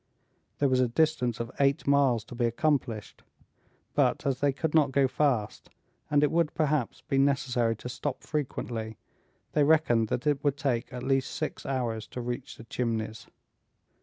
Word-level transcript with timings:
There 0.57 0.67
was 0.67 0.79
a 0.79 0.87
distance 0.87 1.39
of 1.39 1.51
eight 1.59 1.85
miles 1.85 2.23
to 2.23 2.33
be 2.33 2.45
accomplished; 2.47 3.21
but, 3.93 4.25
as 4.25 4.39
they 4.39 4.51
could 4.51 4.73
not 4.73 4.91
go 4.91 5.07
fast, 5.07 5.69
and 6.09 6.23
it 6.23 6.31
would 6.31 6.55
perhaps 6.55 7.01
be 7.01 7.19
necessary 7.19 7.75
to 7.75 7.87
stop 7.87 8.23
frequently, 8.23 8.97
they 9.51 9.63
reckoned 9.63 10.07
that 10.07 10.25
it 10.25 10.43
would 10.43 10.57
take 10.57 10.91
at 10.91 11.03
least 11.03 11.29
six 11.35 11.67
hours 11.67 12.07
to 12.07 12.19
reach 12.21 12.57
the 12.57 12.63
Chimneys. 12.63 13.27